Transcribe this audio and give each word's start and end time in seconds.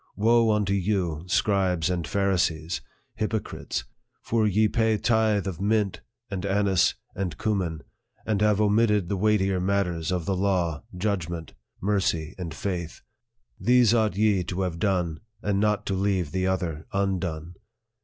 Woe 0.15 0.49
unto 0.51 0.73
you, 0.73 1.25
scribes 1.27 1.87
and 1.87 2.07
Pharisees, 2.07 2.81
hypo 3.19 3.37
crites! 3.39 3.83
for 4.23 4.47
ye 4.47 4.67
pay 4.67 4.97
tithe 4.97 5.45
of 5.45 5.61
mint, 5.61 6.01
and 6.31 6.43
anise, 6.43 6.95
and 7.15 7.37
cum 7.37 7.61
in, 7.61 7.83
and 8.25 8.41
have 8.41 8.59
omitted 8.59 9.09
the 9.09 9.15
weightier 9.15 9.59
matters 9.59 10.11
of 10.11 10.25
the 10.25 10.35
law, 10.35 10.81
judgment, 10.97 11.53
mercy, 11.79 12.33
and 12.39 12.51
faith; 12.51 13.01
these 13.59 13.93
ought 13.93 14.15
ye 14.17 14.43
to 14.45 14.61
have 14.61 14.79
done, 14.79 15.19
and 15.43 15.59
not 15.59 15.85
to 15.85 15.93
leave 15.93 16.31
the 16.31 16.47
other 16.47 16.87
undone. 16.91 17.53